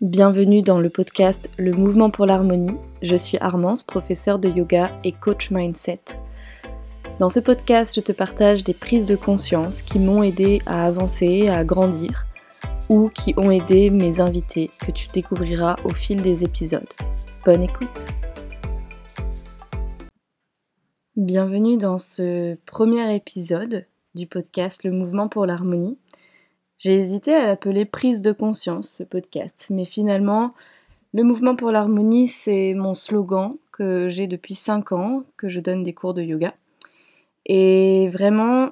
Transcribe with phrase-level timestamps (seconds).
[0.00, 2.76] Bienvenue dans le podcast Le Mouvement pour l'Harmonie.
[3.02, 5.98] Je suis Armance, professeure de yoga et coach mindset.
[7.18, 11.48] Dans ce podcast, je te partage des prises de conscience qui m'ont aidé à avancer,
[11.48, 12.26] à grandir,
[12.88, 16.86] ou qui ont aidé mes invités que tu découvriras au fil des épisodes.
[17.44, 18.06] Bonne écoute
[21.16, 23.84] Bienvenue dans ce premier épisode
[24.14, 25.98] du podcast Le Mouvement pour l'Harmonie.
[26.78, 30.54] J'ai hésité à l'appeler prise de conscience, ce podcast, mais finalement,
[31.12, 35.82] le mouvement pour l'harmonie, c'est mon slogan que j'ai depuis 5 ans, que je donne
[35.82, 36.54] des cours de yoga.
[37.46, 38.70] Et vraiment,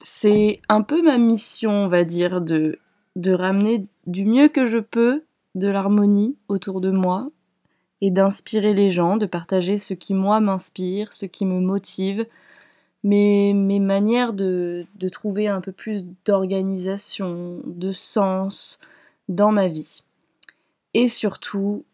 [0.00, 2.80] c'est un peu ma mission, on va dire, de,
[3.14, 5.22] de ramener du mieux que je peux
[5.54, 7.30] de l'harmonie autour de moi
[8.00, 12.26] et d'inspirer les gens, de partager ce qui moi m'inspire, ce qui me motive,
[13.04, 18.80] mes, mes manières de, de trouver un peu plus d'organisation, de sens
[19.28, 20.02] dans ma vie.
[20.94, 21.84] Et surtout,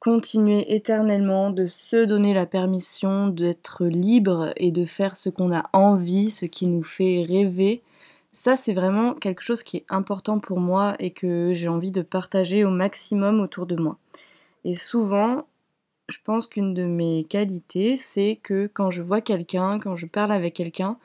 [0.00, 5.68] continuer éternellement de se donner la permission d'être libre et de faire ce qu'on a
[5.72, 7.82] envie, ce qui nous fait rêver.
[8.32, 12.02] Ça, c'est vraiment quelque chose qui est important pour moi et que j'ai envie de
[12.02, 13.98] partager au maximum autour de moi.
[14.64, 15.46] Et souvent,
[16.10, 20.32] je pense qu'une de mes qualités, c'est que quand je vois quelqu'un, quand je parle
[20.32, 20.98] avec quelqu'un,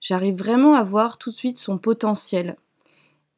[0.00, 2.56] j'arrive vraiment à voir tout de suite son potentiel.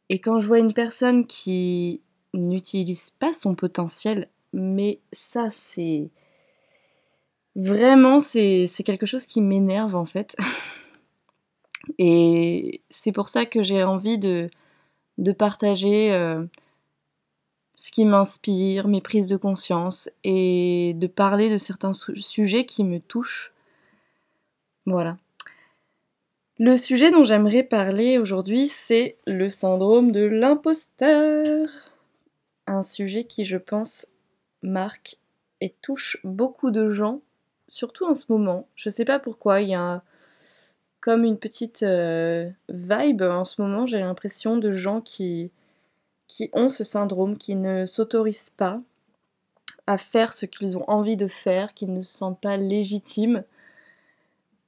[0.08, 2.02] Et quand je vois une personne qui
[2.34, 6.10] n'utilise pas son potentiel, mais ça c'est
[7.56, 10.36] vraiment c'est quelque chose qui m'énerve en fait.
[11.98, 14.50] Et c'est pour ça que j'ai envie de,
[15.38, 16.44] partager euh,
[17.76, 22.98] ce qui m'inspire, mes prises de conscience et de parler de certains sujets qui me
[22.98, 23.52] touchent.
[24.86, 25.18] Voilà.
[26.58, 31.68] Le sujet dont j'aimerais parler aujourd'hui, c'est le syndrome de l'imposteur.
[32.66, 34.08] Un sujet qui, je pense,
[34.62, 35.18] marque
[35.60, 37.20] et touche beaucoup de gens,
[37.68, 38.66] surtout en ce moment.
[38.74, 40.02] Je sais pas pourquoi, il y a
[41.00, 45.52] comme une petite euh, vibe en ce moment, j'ai l'impression de gens qui,
[46.28, 48.80] qui ont ce syndrome, qui ne s'autorisent pas
[49.86, 53.44] à faire ce qu'ils ont envie de faire, qui ne se sentent pas légitimes.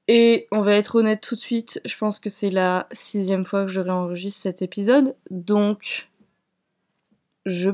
[0.07, 3.65] Et on va être honnête tout de suite, je pense que c'est la sixième fois
[3.65, 6.09] que je réenregistre cet épisode, donc
[7.45, 7.71] je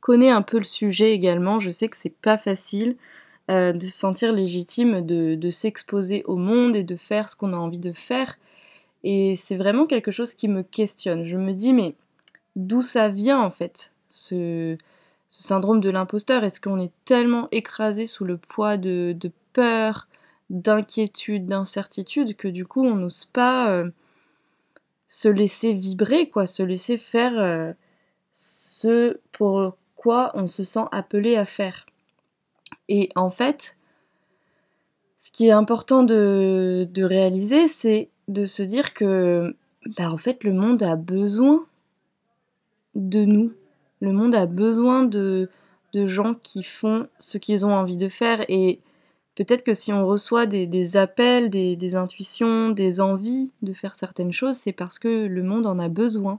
[0.00, 2.96] connais un peu le sujet également, je sais que c'est pas facile
[3.50, 7.56] euh, de se sentir légitime, de s'exposer au monde et de faire ce qu'on a
[7.56, 8.36] envie de faire.
[9.02, 11.24] Et c'est vraiment quelque chose qui me questionne.
[11.24, 11.94] Je me dis, mais
[12.66, 14.76] d'où ça vient en fait, ce,
[15.28, 19.16] syndrome de l'imposteur Est-ce qu'on est tellement écrasé sous le poids de,
[19.52, 20.08] peur,
[20.50, 23.90] d'inquiétude, d'incertitude que du coup on n'ose pas euh,
[25.08, 27.72] se laisser vibrer, quoi, se laisser faire euh,
[28.32, 31.86] ce pour quoi on se sent appelé à faire?
[32.88, 33.76] Et en fait,
[35.18, 39.54] ce qui est important de, réaliser, c'est de se dire que
[39.96, 41.66] bah, en fait le monde a besoin
[42.94, 43.52] de nous.
[44.00, 45.48] Le monde a besoin de,
[45.92, 48.80] gens qui font ce qu'ils ont envie de faire et
[49.34, 54.32] peut-être que si on reçoit des, appels, des, des, intuitions, des envies de faire certaines
[54.32, 56.38] choses, c'est parce que le monde en a besoin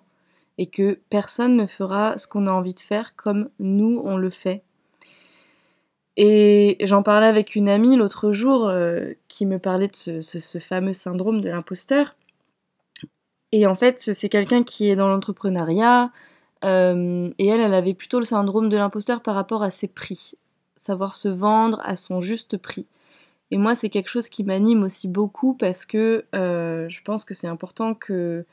[0.57, 4.29] et que personne ne fera ce qu'on a envie de faire comme nous on le
[4.29, 4.63] fait.
[6.17, 10.59] Et j'en parlais avec une amie l'autre jour euh, qui me parlait de ce, ce
[10.59, 12.15] fameux syndrome de l'imposteur.
[13.51, 16.11] Et en fait, c'est quelqu'un qui est dans l'entrepreneuriat,
[16.63, 20.33] euh, et elle, elle avait plutôt le syndrome de l'imposteur par rapport à ses prix.
[20.75, 22.87] Savoir se vendre à son juste prix.
[23.51, 27.33] Et moi, c'est quelque chose qui m'anime aussi beaucoup parce que euh, je pense que
[27.33, 28.45] c'est important que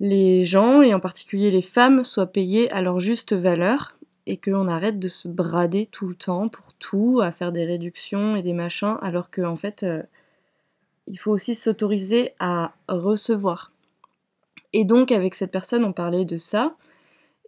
[0.00, 3.96] les gens, et en particulier les femmes, soient payées à leur juste valeur
[4.26, 7.64] et que l'on arrête de se brader tout le temps pour tout, à faire des
[7.64, 10.02] réductions et des machins, alors qu'en en fait, euh,
[11.06, 13.73] il faut aussi s'autoriser à recevoir.
[14.74, 16.76] Et donc avec cette personne, on parlait de ça.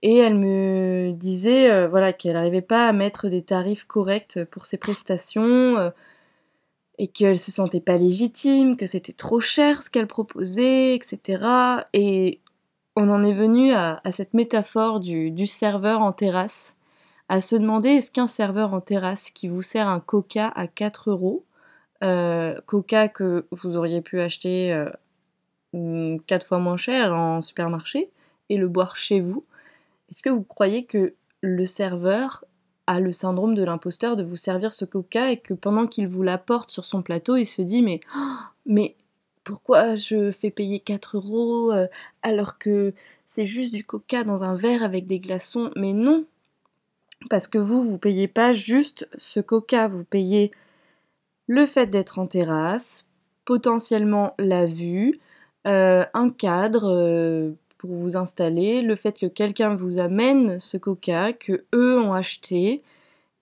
[0.01, 4.65] Et elle me disait euh, voilà, qu'elle n'arrivait pas à mettre des tarifs corrects pour
[4.65, 5.91] ses prestations euh,
[6.99, 11.83] et qu'elle se sentait pas légitime, que c'était trop cher ce qu'elle proposait, etc.
[11.93, 12.41] Et
[12.95, 16.77] on en est venu à, cette métaphore du, serveur en terrasse,
[17.29, 21.11] à se demander est-ce qu'un serveur en terrasse qui vous sert un coca à 4
[21.11, 21.45] euros,
[22.05, 24.73] euh, coca que vous auriez pu acheter
[26.27, 28.11] 4 fois moins cher en supermarché
[28.49, 29.45] et le boire chez vous,
[30.11, 32.45] est-ce que vous croyez que le serveur
[32.87, 36.23] a le syndrome de l'imposteur de vous servir ce coca et que pendant qu'il vous
[36.23, 38.01] l'apporte sur son plateau, il se dit mais,
[38.67, 38.95] mais
[39.45, 41.87] pourquoi je fais payer 4 euros euh,
[42.23, 42.95] alors que
[43.27, 45.71] c'est juste du coca dans un verre avec des glaçons?
[45.77, 46.25] Mais non,
[47.29, 50.53] parce que vous, vous payez pas juste ce coca, vous payez
[51.47, 53.05] le fait d'être en terrasse,
[53.45, 55.21] potentiellement la vue,
[55.67, 61.65] un cadre euh, pour vous installer, le fait que quelqu'un vous amène ce coca que
[61.75, 62.83] eux ont acheté,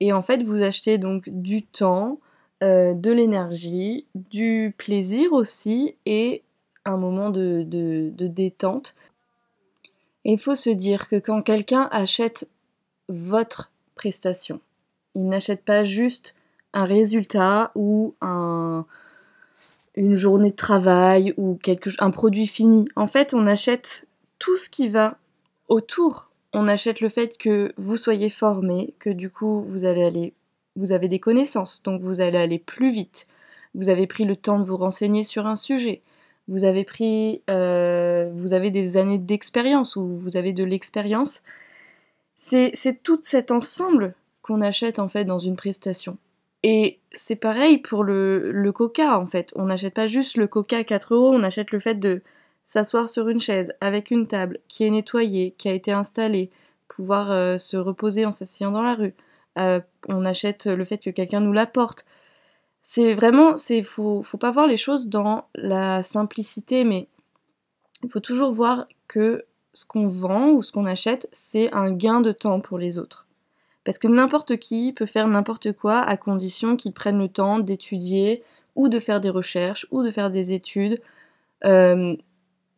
[0.00, 2.18] et en fait vous achetez donc du temps,
[2.62, 6.42] euh, de l'énergie, du plaisir aussi, et
[6.84, 8.94] un moment de, de détente.
[10.24, 12.48] Il faut se dire que quand quelqu'un achète
[13.08, 14.60] votre prestation,
[15.14, 16.34] il n'achète pas juste
[16.72, 18.86] un résultat ou un,
[19.96, 22.86] une journée de travail ou quelque, un produit fini.
[22.96, 24.06] En fait, on achète
[24.38, 25.18] tout ce qui va
[25.68, 26.30] autour.
[26.52, 30.32] On achète le fait que vous soyez formé, que du coup vous allez
[30.76, 33.26] vous avez des connaissances, donc vous allez aller plus vite.
[33.74, 36.02] Vous avez pris le temps de vous renseigner sur un sujet.
[36.48, 41.42] Vous avez pris, euh, vous avez des années d'expérience ou vous avez de l'expérience.
[42.36, 46.18] C'est tout cet ensemble qu'on achète en fait dans une prestation.
[46.66, 49.52] Et c'est pareil pour le, coca en fait.
[49.54, 52.22] On n'achète pas juste le coca à 4 euros, on achète le fait de
[52.64, 56.50] s'asseoir sur une chaise avec une table qui est nettoyée, qui a été installée,
[56.88, 59.14] pouvoir euh, se reposer en s'asseyant dans la rue.
[59.58, 62.06] Euh, on achète le fait que quelqu'un nous l'apporte.
[62.80, 67.08] C'est vraiment, c'est faut, faut pas voir les choses dans la simplicité, mais
[68.02, 69.44] il faut toujours voir que
[69.74, 73.23] ce qu'on vend ou ce qu'on achète, c'est un gain de temps pour les autres.
[73.84, 78.42] Parce que n'importe qui peut faire n'importe quoi à condition qu'il prenne le temps d'étudier
[78.76, 81.00] ou de faire des recherches ou de faire des études.
[81.64, 82.16] Euh,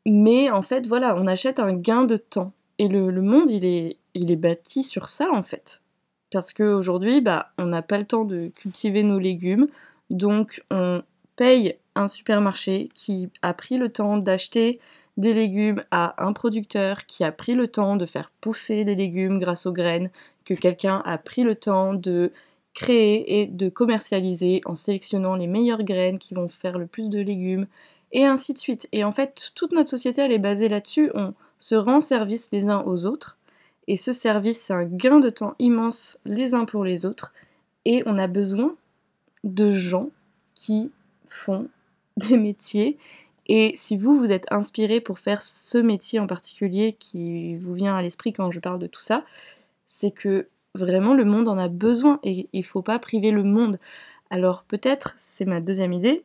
[0.05, 2.53] mais en fait, voilà, on achète un gain de temps.
[2.79, 5.83] Et le, monde, il est, il est bâti sur ça, en fait.
[6.31, 9.69] Parce qu'aujourd'hui, bah, on n'a pas le temps de cultiver nos légumes.
[10.11, 11.03] Donc, on
[11.37, 14.81] paye un supermarché qui a pris le temps d'acheter
[15.17, 19.39] des légumes à un producteur qui a pris le temps de faire pousser les légumes
[19.39, 20.11] grâce aux graines,
[20.47, 22.33] que quelqu'un a pris le temps de
[22.73, 27.21] créer et de commercialiser en sélectionnant les meilleures graines qui vont faire le plus de
[27.21, 27.67] légumes,
[28.13, 28.89] et ainsi de suite.
[28.93, 31.11] Et en fait, toute notre société, elle est basée là-dessus.
[31.15, 33.39] On se rend service les uns aux autres,
[33.89, 37.33] et ce service, c'est un gain de temps immense les uns pour les autres,
[37.85, 38.75] et on a besoin
[39.45, 40.11] de gens
[40.55, 40.91] qui
[41.29, 41.69] font
[42.17, 42.99] des métiers.
[43.49, 47.97] Et si vous, vous êtes inspiré pour faire ce métier en particulier qui vous vient
[47.97, 49.25] à l'esprit quand je parle de tout ça,
[49.97, 53.79] c'est que vraiment le monde en a besoin et il faut pas priver le monde.
[54.29, 56.25] Alors peut-être, c'est ma deuxième idée,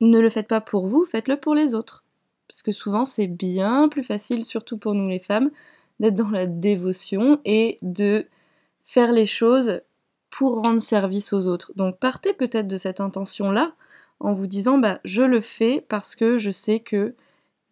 [0.00, 2.04] ne le faites pas pour vous, faites-le pour les autres.
[2.48, 5.50] Parce que souvent c'est bien plus facile, surtout pour nous les femmes,
[6.00, 8.26] d'être dans la dévotion et de
[8.86, 9.82] faire les choses
[10.30, 11.72] pour rendre service aux autres.
[11.76, 13.74] Donc partez peut-être de cette intention-là
[14.20, 17.14] en vous disant bah je le fais parce que je sais que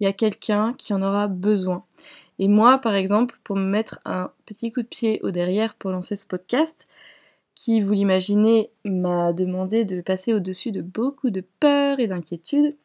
[0.05, 1.83] il y a quelqu'un qui en aura besoin.
[2.39, 5.91] Et moi, par exemple, pour me mettre un petit coup de pied au derrière pour
[5.91, 6.87] lancer ce podcast,
[7.55, 12.77] qui, vous l'imaginez, m'a demandé de passer au-dessus de beaucoup de peurs et d'inquiétudes,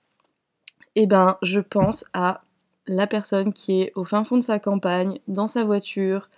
[0.95, 2.41] eh ben, je pense à
[2.87, 6.29] la personne qui est au fin fond de sa campagne, dans sa voiture,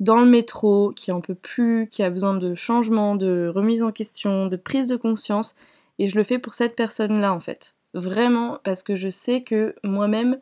[0.00, 3.92] dans le métro, qui en peut plus, qui a besoin de changement, de remise en
[3.92, 5.54] question, de prise de conscience,
[6.00, 7.76] et je le fais pour cette personne-là en fait.
[7.94, 10.40] Vraiment, parce que je sais que moi-même,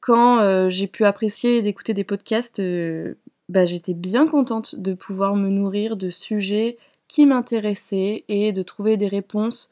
[0.00, 3.14] quand euh, j'ai pu apprécier d'écouter des podcasts, euh,
[3.50, 8.96] bah, j'étais bien contente de pouvoir me nourrir de sujets qui m'intéressaient et de trouver
[8.96, 9.70] des réponses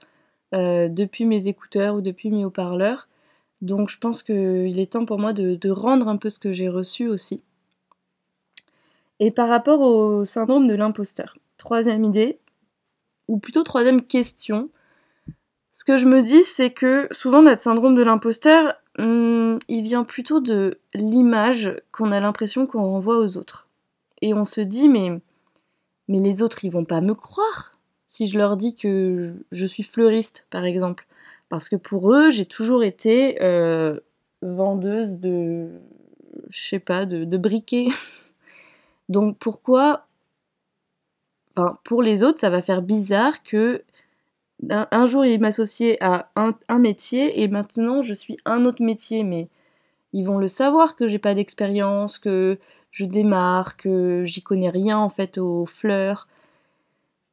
[0.55, 3.09] euh, depuis mes écouteurs ou depuis mes haut-parleurs.
[3.62, 6.52] Donc je pense qu'il est temps pour moi de, de rendre un peu ce que
[6.52, 7.43] j'ai reçu aussi.
[9.19, 12.38] Et par rapport au syndrome de l'imposteur, troisième idée,
[13.28, 14.69] ou plutôt troisième question,
[15.73, 20.05] ce que je me dis, c'est que souvent notre syndrome de l'imposteur, hmm, il vient
[20.05, 23.69] plutôt de l'image qu'on a l'impression qu'on renvoie aux autres.
[24.21, 25.21] Et on se dit, mais,
[26.09, 27.73] mais les autres, ils vont pas me croire
[28.07, 31.07] si je leur dis que je suis fleuriste, par exemple.
[31.49, 33.99] Parce que pour eux, j'ai toujours été euh,
[34.43, 35.71] vendeuse de,
[36.49, 37.88] je sais pas, de, de briquets.
[39.09, 40.07] Donc pourquoi,
[41.57, 43.83] enfin, pour les autres, ça va faire bizarre que
[44.71, 49.49] un, jour il m'associait à un, métier et maintenant je suis un autre métier, mais
[50.12, 52.59] ils vont le savoir que j'ai pas d'expérience, que
[52.90, 56.28] je démarre, que j'y connais rien en fait aux fleurs.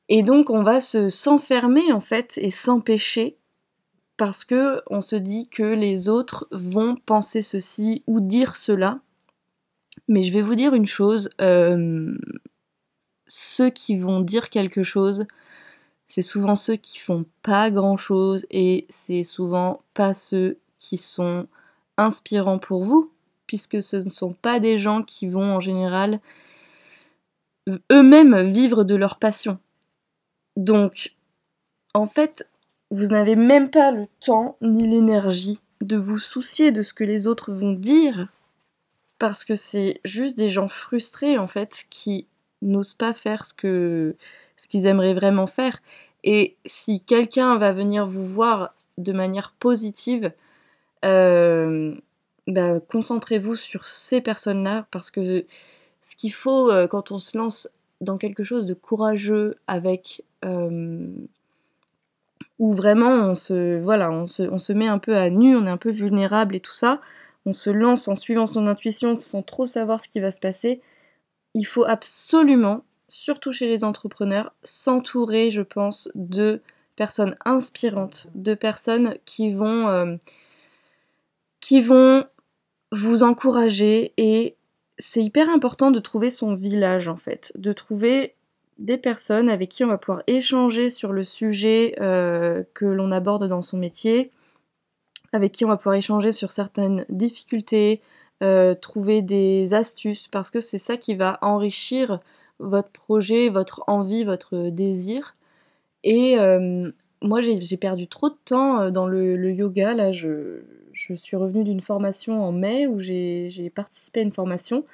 [0.08, 3.38] Et donc on va se s'enfermer en fait et s'empêcher
[4.18, 9.00] parce que on se dit que les autres vont penser ceci ou dire cela.
[10.08, 12.18] Mais je vais vous dire une chose, euh,
[13.28, 15.26] ceux qui vont dire quelque chose,
[16.10, 21.48] c'est souvent ceux qui font pas grand chose et c'est souvent pas ceux qui sont
[21.98, 23.12] inspirants pour vous.
[23.50, 26.20] puisque ce ne sont pas des gens qui vont en général
[27.92, 29.58] eux-mêmes vivre de leur passion.
[30.56, 31.16] Donc,
[31.96, 32.48] en fait,
[32.92, 37.26] vous n'avez même pas le temps ni l'énergie de vous soucier de ce que les
[37.26, 38.28] autres vont dire,
[39.18, 42.28] parce que c'est juste des gens frustrés, en fait, qui
[42.62, 44.16] n'osent pas faire ce que
[44.60, 45.82] ce qu'ils aimeraient vraiment faire.
[46.26, 50.34] Et si quelqu'un va venir vous voir de manière positive,
[51.06, 51.96] euh,
[52.46, 55.46] bah, concentrez-vous sur ces personnes-là parce que
[56.02, 57.70] ce qu'il faut euh, quand on se lance
[58.02, 61.08] dans quelque chose de courageux avec euh,
[62.58, 65.68] où vraiment on se voilà on se, on se, met un peu à nu, on
[65.68, 67.00] est un peu vulnérable et tout ça,
[67.46, 70.82] on se lance en suivant son intuition sans trop savoir ce qui va se passer.
[71.54, 76.62] Il faut absolument, surtout chez les entrepreneurs, s'entourer, je pense, de
[76.96, 80.16] personnes inspirantes, de personnes qui vont, euh,
[81.62, 82.26] qui vont
[82.92, 84.14] vous encourager.
[84.18, 84.56] Et
[84.98, 88.36] c'est hyper important de trouver son village en fait, de trouver
[88.78, 93.48] des personnes avec qui on va pouvoir échanger sur le sujet euh, que l'on aborde
[93.48, 94.32] dans son métier,
[95.34, 98.02] avec qui on va pouvoir échanger sur certaines difficultés,
[98.42, 102.20] euh, trouver des astuces, parce que c'est ça qui va enrichir
[102.60, 105.36] votre projet, votre envie, votre désir.
[106.04, 109.94] Et euh, moi, j'ai perdu trop de temps dans le, yoga.
[109.94, 110.62] Là, je,
[110.94, 114.86] je suis revenue d'une formation en mai où j'ai participé à une formation.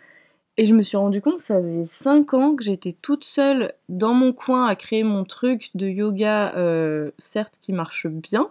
[0.57, 3.73] Et je me suis rendu compte que ça faisait 5 ans que j'étais toute seule
[3.89, 8.49] dans mon coin à créer mon truc de yoga, euh, certes qui marche bien,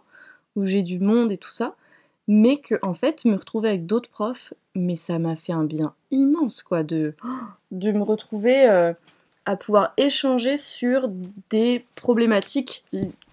[0.55, 1.77] où j'ai du monde et tout ça,
[2.27, 5.95] mais que en fait me retrouver avec d'autres profs, mais ça m'a fait un bien
[6.11, 7.15] immense quoi de,
[7.71, 8.93] de me retrouver euh,
[9.47, 11.09] à pouvoir échanger sur
[11.51, 12.85] des problématiques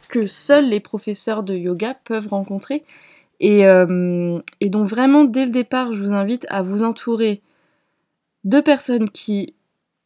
[0.09, 2.83] que seuls les professeurs de yoga peuvent rencontrer.
[3.39, 7.41] Et, euh, et donc vraiment dès le départ, je vous invite à vous entourer
[8.43, 9.55] deux personnes qui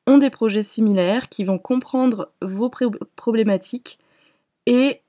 [0.07, 2.69] ont des projets similaires, qui vont comprendre vos
[3.15, 3.97] problématiques
[4.67, 5.01] et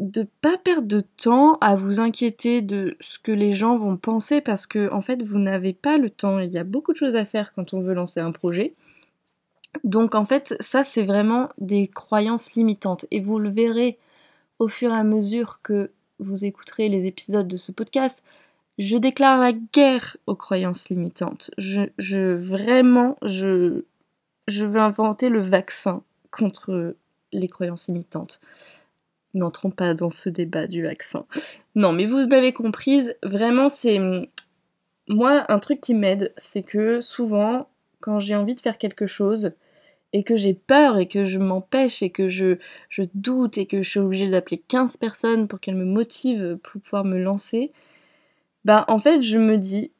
[0.00, 4.40] de pas perdre de temps à vous inquiéter de ce que les gens vont penser
[4.40, 6.38] parce que en fait vous n'avez pas le temps.
[6.38, 8.74] Il y a beaucoup de choses à faire quand on veut lancer un projet.
[9.84, 13.98] Donc en fait ça c'est vraiment des croyances limitantes et vous le verrez
[14.58, 18.24] au fur et à mesure que vous écouterez les épisodes de ce podcast.
[18.78, 21.50] Je déclare la guerre aux croyances limitantes.
[21.58, 23.84] Je, vraiment, je
[24.48, 26.96] veux inventer le vaccin contre
[27.32, 28.40] les croyances limitantes.
[29.34, 31.26] N'entrons pas dans ce débat du vaccin.
[31.74, 33.98] Non, mais vous m'avez comprise, vraiment, c'est.
[35.08, 37.68] Moi, un truc qui m'aide, c'est que souvent,
[38.00, 39.52] quand j'ai envie de faire quelque chose,
[40.12, 42.58] et que j'ai peur et que je m'empêche et que je,
[42.88, 46.80] je doute et que je suis obligée d'appeler 15 personnes pour qu'elles me motivent pour
[46.80, 47.72] pouvoir me lancer,
[48.64, 49.92] bah en fait je me dis,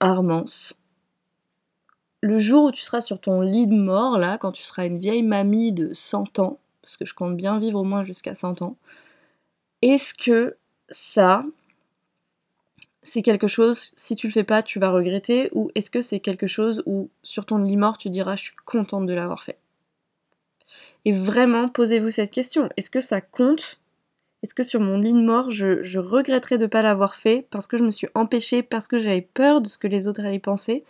[0.00, 0.78] Armance,
[2.20, 4.98] le jour où tu seras sur ton lit de mort, là, quand tu seras une
[4.98, 6.58] vieille mamie de 100 ans,
[6.88, 8.76] parce que je compte bien vivre au moins jusqu'à 100 ans,
[9.82, 10.56] est-ce que
[10.88, 11.44] ça,
[13.02, 16.20] c'est quelque chose, si tu le fais pas, tu vas regretter, ou est-ce que c'est
[16.20, 19.58] quelque chose où, sur ton lit mort, tu diras, je suis contente de l'avoir fait?
[21.04, 23.78] Et vraiment, posez-vous cette question, est-ce que ça compte?
[24.42, 27.76] Est-ce que sur mon lit mort, je, regretterais de ne pas l'avoir fait parce que
[27.76, 30.84] je me suis empêchée, parce que j'avais peur de ce que les autres allaient penser?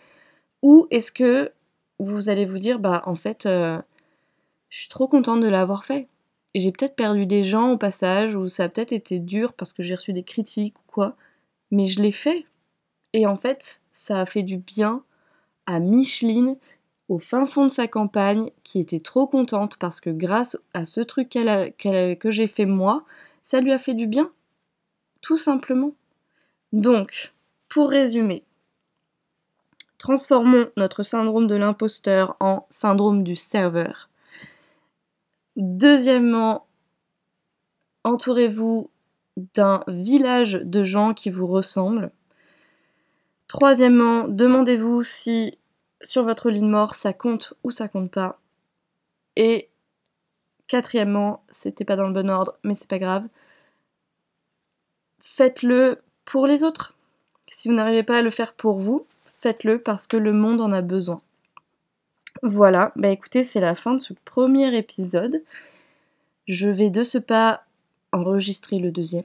[0.62, 1.50] Ou est-ce que
[1.98, 3.80] vous allez vous dire, bah en fait, euh,
[4.70, 6.08] je suis trop contente de l'avoir fait
[6.54, 9.72] Et j'ai peut-être perdu des gens au passage, ou ça a peut-être été dur parce
[9.72, 11.16] que j'ai reçu des critiques ou quoi,
[11.70, 12.46] mais je l'ai fait.
[13.12, 15.02] Et en fait, ça a fait du bien
[15.66, 16.56] à Micheline,
[17.08, 21.00] au fin fond de sa campagne, qui était trop contente parce que grâce à ce
[21.00, 23.04] truc que j'ai fait moi,
[23.44, 24.30] ça lui a fait du bien.
[25.22, 25.92] Tout simplement.
[26.72, 27.32] Donc,
[27.68, 28.44] pour résumer,
[29.98, 34.07] transformons notre syndrome de l'imposteur en syndrome du serveur.
[35.58, 36.66] Deuxièmement,
[38.04, 38.90] entourez-vous
[39.54, 42.10] d'un village de gens qui vous ressemblent.
[43.48, 45.58] Troisièmement, demandez-vous si
[46.02, 48.40] sur votre ligne mort ça compte ou ça compte pas.
[49.36, 49.68] Et
[50.68, 53.26] Quatrièmement, c'était pas dans le bon ordre, mais c'est pas grave.
[55.20, 56.94] Faites-le pour les autres.
[57.48, 59.06] Si vous n'arrivez pas à le faire pour vous,
[59.40, 61.22] faites-le parce que le monde en a besoin.
[62.42, 65.42] Voilà, bah écoutez, c'est la fin de ce premier épisode.
[66.46, 67.64] Je vais de ce pas
[68.12, 69.24] enregistrer le deuxième.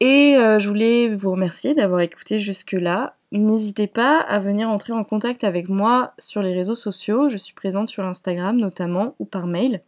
[0.00, 3.16] Et euh, je voulais vous remercier d'avoir écouté jusque-là.
[3.32, 7.28] N'hésitez pas à venir entrer en contact avec moi sur les réseaux sociaux.
[7.28, 9.82] Je suis présente sur Instagram notamment ou par mail.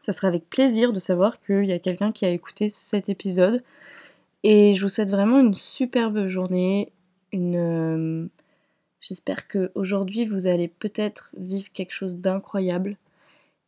[0.00, 3.62] Ça sera avec plaisir de savoir qu'il y a quelqu'un qui a écouté cet épisode.
[4.42, 6.92] Et je vous souhaite vraiment une superbe journée,
[7.32, 8.30] une...
[9.00, 12.96] J'espère qu'aujourd'hui vous allez peut-être vivre quelque chose d'incroyable.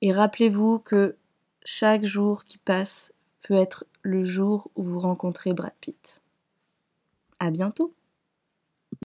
[0.01, 1.17] Et rappelez-vous que
[1.65, 3.13] chaque jour qui passe
[3.43, 6.21] peut être le jour où vous rencontrez Brad Pitt.
[7.39, 7.95] À bientôt